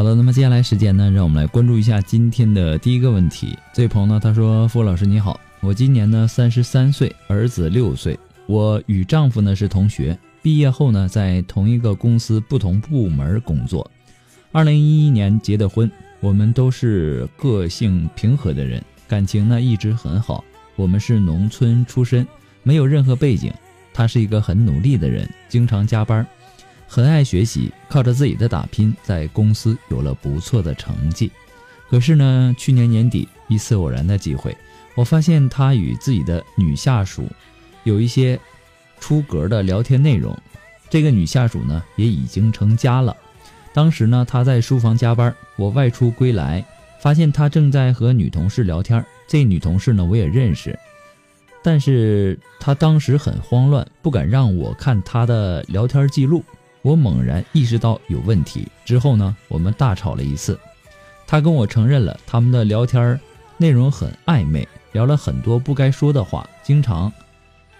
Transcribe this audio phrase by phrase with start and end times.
[0.00, 3.54] 好的，那么接下来时间呢，让我们来关注一下今天的第一个问题。
[3.74, 13.90] 这位朋友呢，他说：“付老师你好，我今年呢三十三岁，儿子六岁，我与丈夫呢是同学，毕业后呢在同一个公司不同部门工作。
[14.52, 20.42] 二零一一年结的婚，我们都是个性平和的人，感情呢一直很好。
[20.76, 22.26] 我们是农村出身，
[22.62, 23.52] 没有任何背景。
[23.92, 26.26] 他是一个很努力的人，经常加班。”
[26.92, 31.30] 很爱学习，靠着自己的打拼，在公司有了不错的成绩。
[31.88, 34.56] 可是呢，去年年底一次偶然的机会，
[34.96, 37.28] 我发现他与自己的女下属
[37.84, 38.36] 有一些
[38.98, 40.36] 出格的聊天内容。
[40.88, 43.16] 这个女下属呢，也已经成家了。
[43.72, 46.64] 当时呢，他在书房加班，我外出归来，
[47.00, 49.06] 发现他正在和女同事聊天。
[49.28, 50.76] 这女同事呢，我也认识，
[51.62, 56.42] 但是他当时很慌乱，不敢让我看他的聊天记录。
[56.82, 60.58] 我猛然意识到有问题之后呢，我们大吵了一次。
[61.26, 63.18] 他跟我承认了他们的聊天
[63.56, 67.12] 内容很暧昧，聊了很多不该说的话，经常，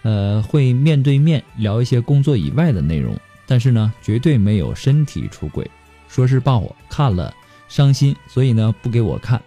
[0.03, 3.17] 呃，会面对面聊一些工作以外的内容，
[3.47, 5.69] 但是呢，绝对没有身体出轨。
[6.09, 7.33] 说是怕我看了
[7.69, 9.41] 伤心，所以呢不给我看，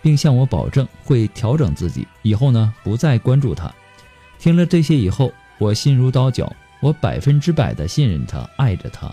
[0.00, 3.72] 并向我保证会调整自己，以后呢不再关注他。
[4.38, 6.50] 听了这些以后，我心如刀绞。
[6.84, 9.10] 我百分之百的信任他，爱着他，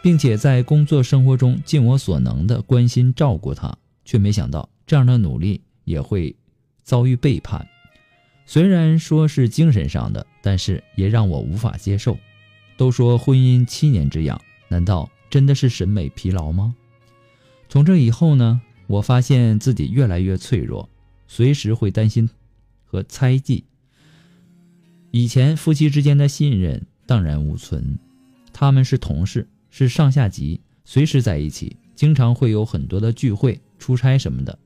[0.00, 6.34] 并且在工作生活中尽我所能的关心照顾他，却没想到这样的努力也会
[6.82, 7.68] 遭遇背叛。
[8.46, 12.16] 虽然说是精神上的，但是也让我无法接受。
[12.78, 16.74] 都说婚姻七年之痒，难道真的是审美疲劳吗？
[17.68, 20.88] 从这以后呢，我发现自己越来越脆弱，
[21.28, 22.30] 随时会担心
[22.86, 23.64] 和猜忌。
[25.10, 26.86] 以前夫妻之间的信任。
[27.06, 27.98] 荡然无存，
[28.52, 34.58] 他们是同事，是上下级，随时在一起，经常会有很多的聚会、出差什么的。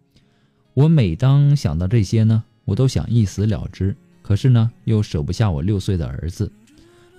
[0.75, 3.97] 我每当想到这些呢，我都想一死了之。
[4.23, 6.51] 可是呢，又舍不下我六岁的儿子。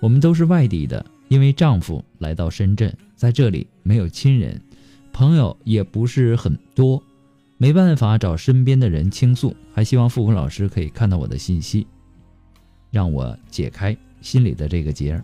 [0.02, 4.62] 我们都是外地的，因为丈夫来到深圳，在这里没有亲人，
[5.14, 7.02] 朋友也不是很多，
[7.58, 9.56] 没办法找身边的人倾诉。
[9.74, 11.88] 还希望付红老师可以看到我的信息，
[12.92, 13.98] 让我解开。
[14.22, 15.24] 心里的这个结儿，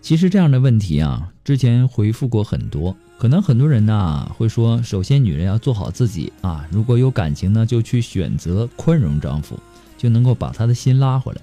[0.00, 2.96] 其实这样的问题啊，之前回复过很多。
[3.16, 9.58] 可能很多人呢会说，首先女人要做好自己啊，如果有感情呢，就去选择宽容丈夫，
[9.96, 11.40] 就能够把他的心拉回来。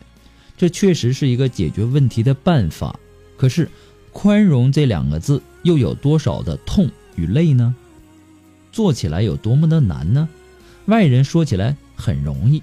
[0.58, 3.00] 这确实是一个解决问题的办法。
[3.36, 3.68] 可是，
[4.12, 7.74] 宽容这两个字又有多少的痛与累呢？
[8.72, 10.30] 做起来有多么的难呢？
[10.92, 12.62] 外人说起来很容易，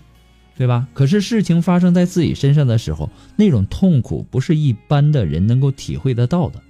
[0.55, 0.87] 对吧？
[0.93, 6.63] 可是事情发生在自己身上的时候，那种痛苦不是一般的人能够体会得到的。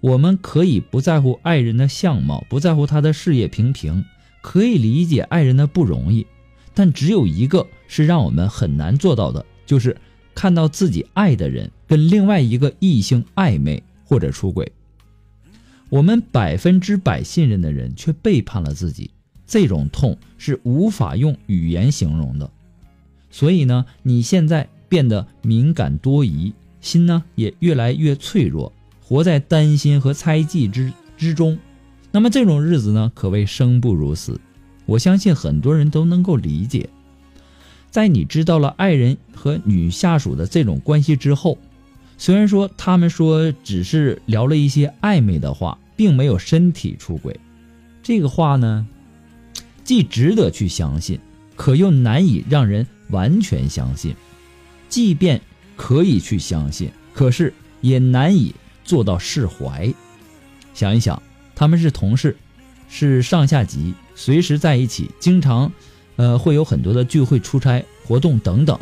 [0.00, 4.06] 我们可以不在乎爱人的相貌，不在乎他的事业平平，
[4.40, 6.26] 可以理解爱人的不容易，
[6.72, 9.94] 但只有一个是让我们很难做到的，就是
[10.34, 14.72] 看到自己爱的人跟另外一个异性暧昧或者出轨，
[15.90, 19.10] 我们百分之百信任的人却背叛了自己，
[19.46, 22.50] 这种痛是无法用语言形容的。
[23.30, 28.72] 所以呢，你现在变得敏感多疑，心呢也越来越脆弱，
[29.02, 31.58] 活在担心和猜忌之之中。
[32.12, 34.40] 那么这种日子呢，可谓生不如死。
[34.86, 36.88] 我相信很多人都能够理解。
[37.90, 41.58] 在你知道了爱人和女下属的这种关系之后，
[42.16, 47.38] 虽然说他们说只是聊了一些暧昧的话，并没有身体出轨，
[48.02, 48.86] 这个话呢，
[49.86, 51.20] 既值得去相信，
[51.54, 54.14] 可又难以让人完全相信。
[54.88, 55.40] 即便
[55.76, 58.52] 可以去相信，可是也难以
[58.84, 59.94] 做到释怀。
[60.74, 61.22] 想一想，
[61.54, 62.36] 他们是同事，
[62.88, 65.72] 是上下级，随时在一起，经常。
[66.16, 68.80] 呃，会有很多的聚会、出差、活动等等。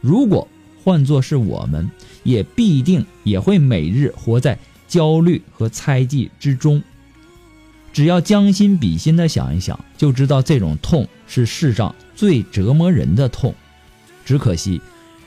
[0.00, 0.46] 如果
[0.82, 1.90] 换作是我们，
[2.22, 6.82] 也必定也会每日活在焦虑和猜忌之中。
[7.98, 13.52] 只要将心比心的想一想，就知道这种痛是世上最折磨人的痛。
[14.24, 14.80] 只可惜，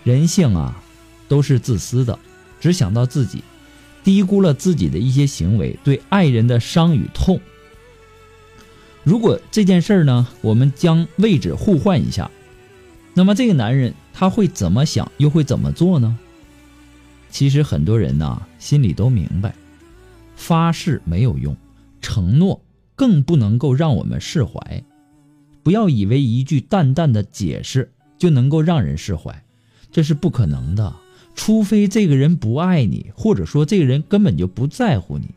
[0.05, 0.81] 人性啊，
[1.27, 2.17] 都是自私的，
[2.61, 3.43] 只想到自己，
[4.05, 7.41] 低估了自己的一些行为对爱人的伤与痛。
[9.03, 12.31] 如果这件事儿呢，我们将位置互换一下，
[13.13, 16.17] 那么这个男人他会怎么想，又会怎么做呢？
[17.31, 19.53] 其实很多人呢心里都明白，
[20.37, 21.53] 发誓没有用，
[22.01, 22.65] 承诺
[22.95, 24.83] 更不能够让我们释怀。
[25.63, 29.43] 不要以为一句淡淡的解释就能够让人释怀，
[29.91, 30.95] 这是不可能的。
[31.35, 35.27] 除非这个人不爱你，或者说这个人根本就不在乎你。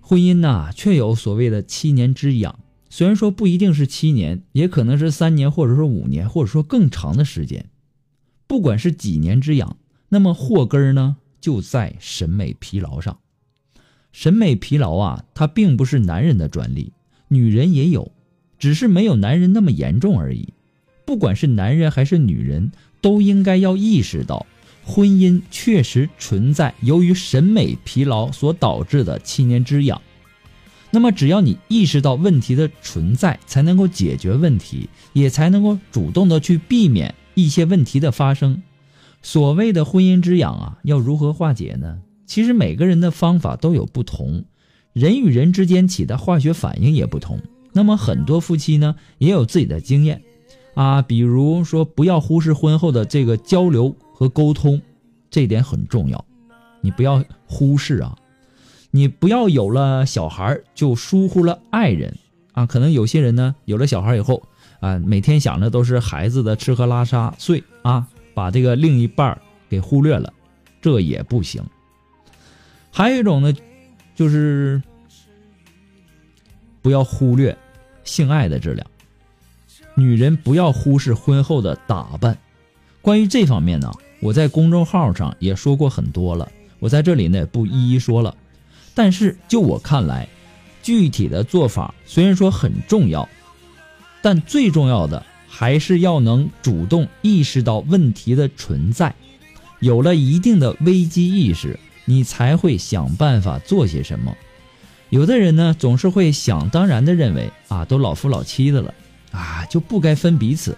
[0.00, 2.58] 婚姻呐，确有所谓的七年之痒，
[2.90, 7.70] 虽然说不一定是七年，也可能是三年，或者说五年，或者说更长的时间。
[8.46, 9.78] 不管是几年之痒，
[10.10, 13.18] 那么祸根儿呢，就在审美疲劳上。
[14.14, 16.92] 审美疲劳啊，它并不是男人的专利，
[17.26, 18.12] 女人也有，
[18.60, 20.54] 只是没有男人那么严重而已。
[21.04, 22.70] 不管是男人还是女人，
[23.00, 24.46] 都应该要意识到。
[24.84, 30.00] 婚姻确实存在由于审美疲劳所导致的七年之痒，
[30.92, 38.62] 那么只要你意识到问题的存在，才能够解决问题，也才能够主动的去避免一些问题的发生。
[39.22, 41.98] 所谓的婚姻之痒啊，要如何化解呢？
[42.26, 44.44] 其实每个人的方法都有不同，
[44.92, 47.40] 人与人之间起的化学反应也不同。
[47.72, 50.22] 那么很多夫妻呢，也有自己的经验
[50.74, 53.94] 啊，比如说不要忽视婚后的这个交流。
[54.16, 54.80] 和沟通，
[55.28, 56.24] 这点很重要，
[56.80, 58.16] 你不要忽视啊！
[58.92, 62.16] 你不要有了小孩就疏忽了爱人
[62.52, 62.64] 啊！
[62.64, 64.44] 可能有些人呢，有了小孩以后
[64.78, 69.36] 啊，每天想着都是孩子的吃喝拉撒睡啊，把这个另一半
[69.68, 70.32] 给忽略了，
[70.80, 71.60] 这也不行。
[72.96, 73.52] 还有一种呢，
[74.14, 74.80] 就是
[76.80, 77.58] 不要忽略
[78.04, 78.86] 性爱的质量，
[79.96, 82.38] 女人不要忽视婚后的打扮。
[83.02, 83.90] 关于这方面呢？
[84.20, 86.48] 我在公众号上也说过很多了，
[86.78, 88.36] 我在这里呢也不一一说了。
[88.94, 90.28] 但是就我看来，
[90.80, 93.28] 具体的做法虽然说很重要，
[94.22, 99.12] 但最重要的还是要能主动意识到问题的存在，
[99.80, 104.36] 有了一定的危机意识，你才会想办法做些什么。
[105.10, 108.94] 有的人呢总是会想当然的认为啊，都老夫老妻的了
[109.30, 110.76] 啊，就不该分彼此。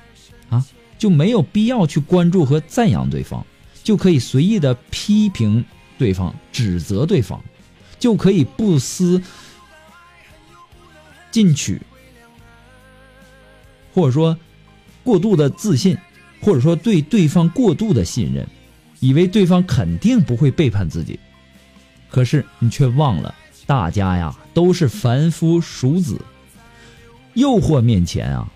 [0.49, 0.65] 啊
[0.99, 3.45] 就没有必要去关注和赞扬对方，
[3.85, 5.63] 就可以随意的批评
[5.99, 7.39] 对方、指责对方，
[7.99, 9.21] 就可以不思
[11.31, 11.83] 进取，
[13.93, 14.39] 或者说
[15.05, 15.99] 过度的自信，
[16.41, 18.49] 或者说对对方过度的信任，
[19.01, 21.19] 以为对方肯定不会背叛自己。
[22.09, 23.35] 可是你却忘了，
[23.67, 26.21] 大家呀都是凡夫俗子，
[27.35, 28.51] 诱惑面前啊。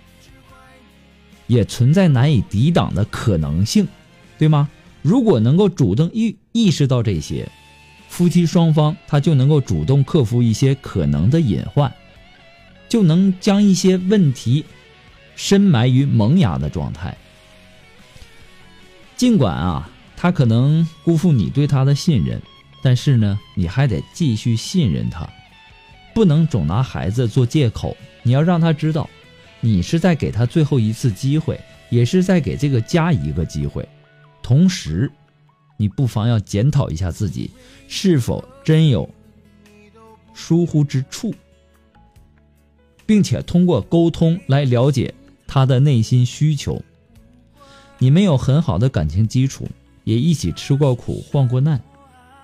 [1.47, 3.88] 也存在难以抵挡的可能性，
[4.38, 4.68] 对吗？
[5.02, 7.50] 如果能够主动意意识到这些，
[8.09, 11.92] 夫妻双方他就能够主动克服一些可能的隐患，
[12.88, 14.64] 就能将一些问题
[15.35, 17.16] 深埋于萌芽的状态。
[19.16, 19.90] 尽管啊，
[20.22, 22.42] 他可能辜负你对他的信任，
[22.82, 25.26] 但是呢，你还得继续信任他，
[26.14, 27.96] 不能总拿孩子做借口。
[28.22, 29.08] 你要让他知道。
[29.62, 31.58] 你是在给他最后一次机会，
[31.88, 33.88] 也是在给这个家一个机会。
[34.42, 35.10] 同时，
[35.78, 37.50] 你不妨要检讨一下自己，
[37.88, 39.08] 是否真有
[40.34, 41.34] 疏忽之处，
[43.06, 45.14] 并且通过沟通来了解
[45.46, 46.82] 他的内心需求。
[47.96, 49.66] 你们有很好的感情基础，
[50.04, 51.80] 也一起吃过苦、患过难，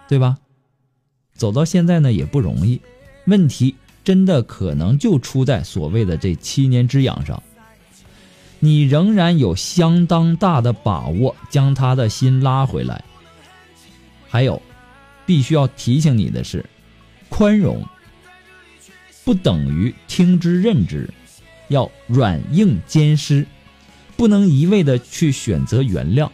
[0.09, 0.37] 对吧？
[1.35, 2.81] 走到现在呢也不容易，
[3.27, 7.43] 问题真的可能就出在所谓的这七年之痒上。
[8.59, 13.05] 你仍然有相当大的把握将他的心拉回来。
[14.29, 14.63] 还有，
[15.27, 16.65] 必须要提醒你的是，
[17.29, 17.85] 宽容
[19.25, 21.11] 不等于听之任之，
[21.69, 23.47] 要软硬兼施，
[24.17, 26.31] 不能一味的去选择原谅，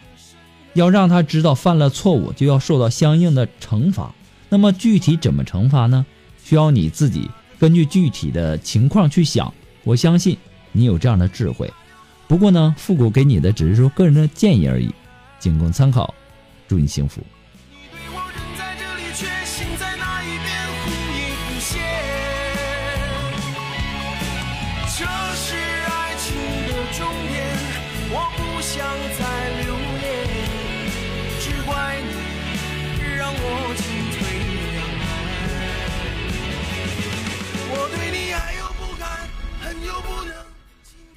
[0.75, 4.15] 要让他知道犯了错误就要受到相应的惩罚。
[4.49, 6.05] 那么具体怎么惩罚呢？
[6.45, 9.53] 需要你自己根据具体的情况去想。
[9.85, 10.37] 我相信
[10.73, 11.73] 你有这样的智慧。
[12.29, 14.91] 不过呢，复古给你的只是说个人的建议而已，
[15.39, 16.15] 仅供参考。
[16.69, 17.21] 祝你幸福。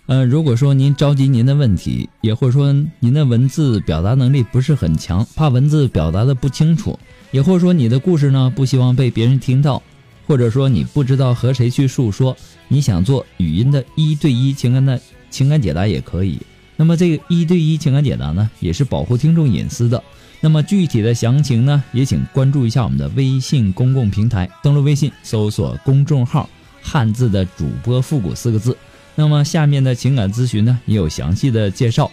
[0.07, 6.99] 嗯，如果说您着急您的问题，也或者说您的文字表达能力不是很强，怕文字表达的不清楚，
[7.31, 9.81] 也或者说你的故事呢不希望被别人听到，
[10.27, 16.37] 或者说你不知道和谁去诉说，你想做语音的一对一情感的情感解答也可以。
[16.75, 20.03] 那么这个一对一情感解答呢，也是保护听众隐私的。
[20.39, 26.47] 那么具体的详情呢，也请关注一下我们的微信公共平台，登录微信搜索公众号
[26.83, 28.77] “汉字的主播复古”四个字。
[29.15, 32.11] 那么下面的情感咨询呢，也有详细的介绍。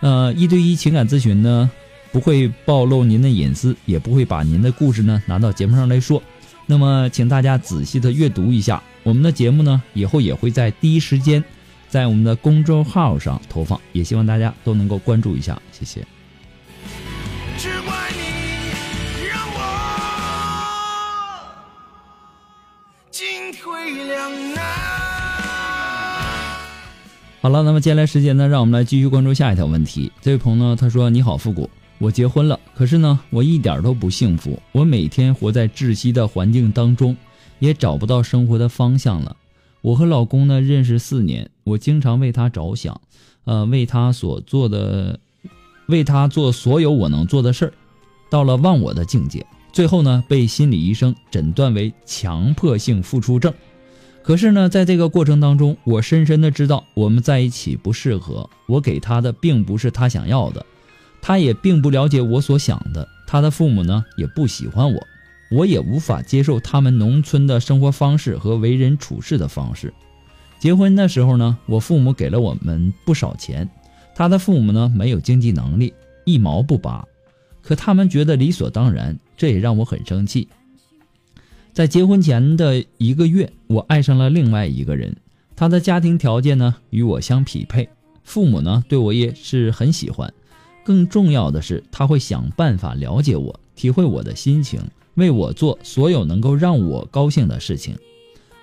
[0.00, 1.70] 呃，一对一情感咨询呢，
[2.10, 6.22] 不会暴露您的隐私，也不会把您的故事呢拿到节目上来说。
[6.66, 11.42] 那么，请大家仔细的阅读一下我们的节目呢，以后也会在第一时间
[11.88, 16.19] 在我们的公众号上投放，也希望大家都能够关注一下，谢谢。
[27.42, 30.12] 好了，那么接下来时间呢，让我们来继续关注下一条问题。
[30.20, 34.60] 这位朋友呢，他说：“你好，复古，我结婚了，可是呢，我一点都不幸福。
[34.72, 37.16] 我每天活在窒息的环境当中，
[37.58, 39.34] 也找不到生活的方向了。
[39.80, 43.00] 我和老公呢认识四年，我经常为他着想，
[43.46, 45.18] 呃，为他所做的，
[45.86, 47.72] 为他做所有我能做的事儿，
[48.28, 49.46] 到了忘我的境界。
[49.72, 53.50] 最后呢，被心理医生诊断为强迫性付出症。”
[54.22, 58.48] 可是呢，在这个过程当中，我深深的知道我们在一起不适合。
[58.66, 60.64] 我给他的并不是他想要的，
[61.20, 63.08] 他也并不了解我所想的。
[63.26, 65.06] 他的父母呢，也不喜欢我，
[65.50, 69.92] 我也无法接受他们农村的生活方式和为人处事的方式。
[70.58, 73.68] 结婚的时候呢，我父母给了我们不少钱，
[74.14, 77.04] 他的父母呢没有经济能力，一毛不拔，
[77.62, 80.46] 可他们觉得理所当然，这也让我很生气。
[81.72, 85.16] 在结婚前的一个月，我爱上了另外一个人。
[85.54, 87.88] 他的家庭条件呢与我相匹配，
[88.24, 90.32] 父母呢对我也是很喜欢。
[90.82, 94.80] 更重要的是，他会想办法了解我，体会我的心情，
[95.14, 97.96] 为我做所有能够让我高兴的事情。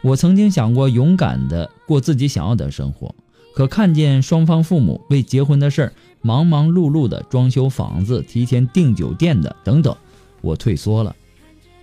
[0.02, 3.16] 我曾经想过勇敢的过自己想要的生活，
[3.54, 9.96] 可看见双方父母为结婚的事儿忙忙碌碌的装修房子、提前订酒店的等等，
[10.42, 11.16] 我退缩了。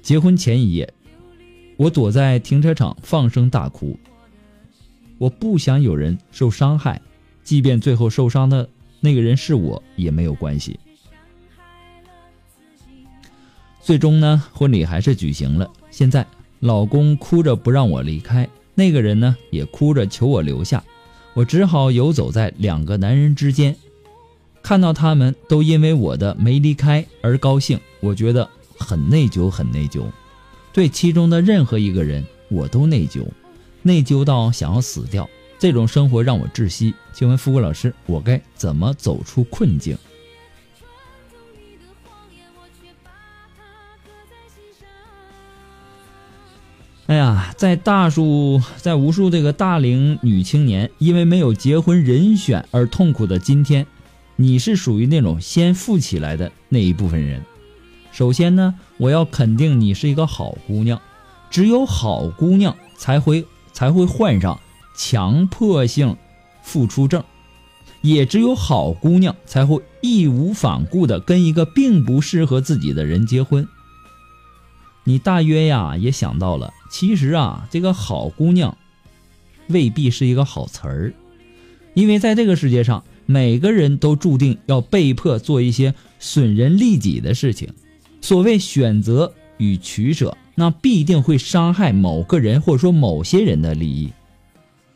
[0.02, 0.92] 结婚前一夜。
[1.76, 3.98] 我躲在停车场放声大哭。
[5.18, 7.00] 我不想有人受伤害，
[7.42, 8.68] 即便最后受伤的
[9.00, 10.78] 那个人是我也没有关系。
[13.80, 15.70] 最终呢，婚礼还是举行了。
[15.90, 16.26] 现在
[16.60, 20.82] 老公哭着不让我离开，那个人呢也哭着求我留下。
[21.34, 23.76] 我只好游走在两个男人之间，
[24.62, 30.04] 看到他们都因为我的没离开而高兴，我觉得很内疚，很内疚。
[30.74, 33.24] 对其中的任何一个人，我都内疚，
[33.80, 35.30] 内疚到想要死掉。
[35.56, 36.92] 这种生活让我窒息。
[37.12, 39.96] 请问富贵老师，我该怎么走出困境？
[47.06, 53.86] 哎呀，在大数，在无数这个大龄女青年因为没有结婚人选而痛苦的今天，
[54.34, 57.40] 你是属于那种先富起来的那一部分人。
[58.14, 61.02] 首先呢，我要肯定你是一个好姑娘，
[61.50, 64.60] 只有好姑娘才会才会患上
[64.96, 66.16] 强迫性
[66.62, 67.24] 付出症，
[68.02, 73.66] 也只有好姑娘才会义无反顾的跟一个并不适合自己的人结婚。
[75.02, 78.78] 你大约呀也想到了，其实啊，这个好姑娘
[79.66, 81.14] 未必是一个好词儿，
[81.94, 87.74] 因为在这个世界上，每个人都注定要被迫做一些损人利己的事情。
[88.24, 94.14] 所谓选择与取舍，那必定会伤害某个人或者说某些人的利益。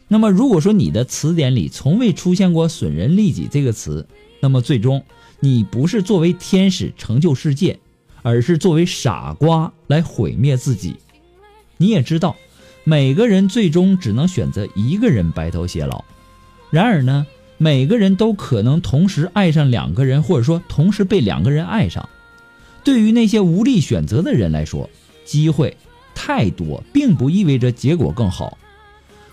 [0.08, 4.08] 那么，如果说你的词典里从未出现过“损人利己”这个词，
[4.40, 5.04] 那么最终
[5.40, 7.78] 你不是作为天使成就世界，
[8.23, 10.97] 而是作为傻瓜来毁灭自己。
[11.76, 12.35] 你也知道，
[12.82, 16.02] 每个人最终只能选择一个人白头偕老。
[16.70, 17.26] 然而呢，
[17.58, 22.08] 每个人都可能同时爱上两个人，或者说同时被两个人爱上。
[22.88, 24.88] 对于那些无力选择的人来说，
[25.26, 25.76] 机会
[26.14, 28.57] 太多，并不意味着结果更好。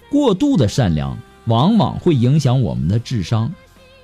[0.10, 3.54] 过度的善良往往会影响我们的智商。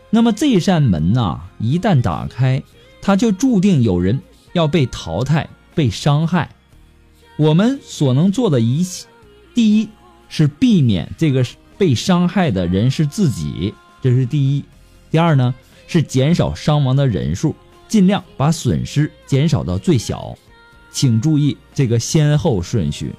[0.10, 2.64] 那么这扇门呐，一旦打开，
[3.02, 4.22] 它就注定有人
[4.54, 6.56] 要被淘汰、被伤害。
[7.36, 9.06] 我们所能做的一切，
[9.54, 9.90] 第一
[10.30, 11.46] 是避免这个
[11.78, 14.64] 被伤害的人是自己，这是第一；
[15.12, 15.54] 第二呢
[15.88, 17.54] 是减少伤亡的人数，
[17.92, 20.34] 尽量把损失减少到最小。
[20.94, 23.14] 请注意这个先后顺序。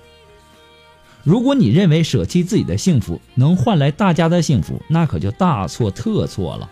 [1.23, 6.71] 如果你认为舍弃自己的幸福能换来大家的幸福，那可就大错特错了。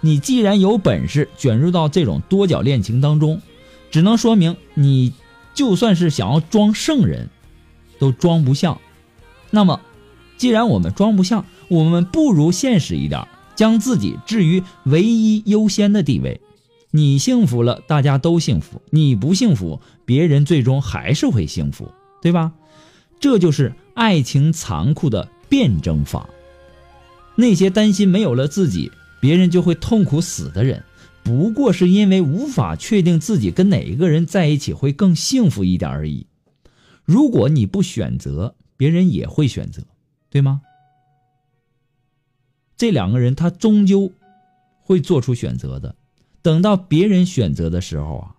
[0.00, 3.42] 你既然有本事卷入到这种多角恋情当中，
[3.90, 5.12] 只能说明你
[5.54, 7.28] 就算是想要装圣人，
[7.98, 8.80] 都装不像。
[9.50, 9.80] 那么，
[10.38, 13.26] 既然我们装不像，我们不如现实一点，
[13.56, 16.40] 将自己置于唯一优先的地位。
[16.94, 22.52] 你幸福了，大家都幸福；你不幸福，别人最终还是会幸福，对吧？
[23.18, 26.28] 这就是爱情残酷的辩证法。
[27.34, 30.84] 那些担心没有了自己，别人就会痛苦死的人，
[31.22, 36.26] 不过是因为无法确定自己跟哪一个人在一起会更幸福一点而已。
[37.04, 39.82] 如果你不选择，别人也会选择，
[40.28, 40.60] 对吗？
[42.76, 44.12] 这两个人他终究
[44.82, 45.94] 会做出选择的。
[46.42, 48.36] 等到别人选择的时候啊。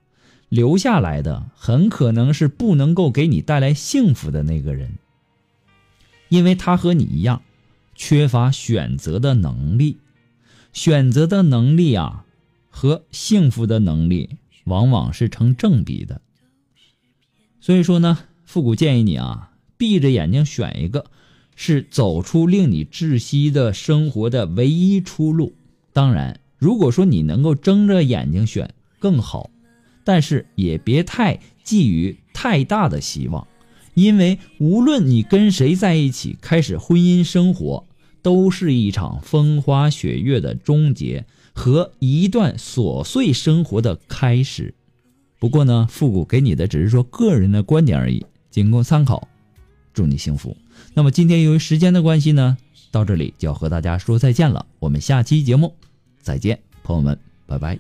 [0.50, 5.00] 留下来的很可能是不能够给你带来幸福的那个人，
[6.30, 7.42] 因为他和你一样，
[7.96, 9.98] 缺乏选择的能力。
[10.72, 12.26] 选择的能力啊，
[12.70, 16.22] 和幸福的能力往往是成正比的。
[17.60, 21.06] 所以说呢，复古建议你啊，闭着眼睛选一个，
[21.56, 25.56] 是走出令你窒息的生活的唯一出路。
[25.94, 29.50] 当然，如果说你能够睁着眼睛选，更好。
[30.06, 33.46] 但是也别太寄予太大的希望，
[33.96, 37.86] 因为无论你跟谁在一起开始婚姻生活，
[38.22, 44.74] 都是一场风花雪月的终结和一段琐碎生活的开始。
[45.40, 49.28] 不过呢，复古给你的只是说个人的观点而已，仅供参考。
[49.94, 50.56] 祝你幸福。
[50.94, 52.58] 那么今天由于时间的关系呢，
[52.90, 54.66] 到这里就要和大家说再见了。
[54.80, 55.76] 我们下期节目
[56.24, 57.78] 再见，朋友们，拜拜。